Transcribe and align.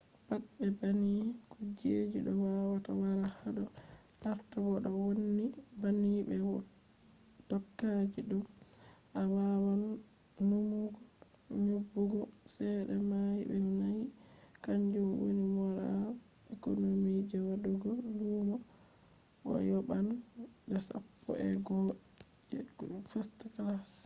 pat 0.27 0.43
be 0.57 0.65
banni 0.79 1.17
kuje 1.51 1.95
do 2.25 2.31
wawata 2.41 2.91
wara 3.01 3.25
hado 3.39 3.63
arha: 4.29 4.61
bo 4.63 4.73
do 4.83 4.89
vonni 4.99 5.45
banni 5.81 6.11
be 6.27 6.33
dokaji 7.49 8.19
thumb 8.29 8.45
awawan 9.19 9.81
nuumugo 10.37 10.81
nyobugo 11.65 12.21
chede 12.51 12.95
mai 13.09 13.39
de 13.49 13.55
naiiy 13.79 14.05
kanjum 14.63 15.09
woni 15.19 15.43
normal 15.55 16.07
economy 16.53 17.11
je 17.29 17.37
wadugo 17.47 17.89
lumo 18.19 18.55
bo 19.43 19.49
a 19.59 19.61
yoban 19.69 20.07
de 20.69 20.77
sappo’ego’o 20.87 21.91
je 22.49 22.55
first 23.11 23.37
class! 23.53 23.91